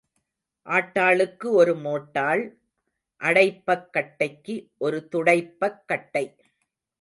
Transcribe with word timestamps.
ஆட்டாளுக்கு 0.65 1.47
ஒரு 1.51 1.75
மோட்டாள் 1.75 2.43
அடைப்பக் 3.21 3.89
கட்டைக்கு 3.93 4.55
ஒரு 4.77 5.07
துடைப்பக் 5.11 5.81
கட்டை. 5.85 6.25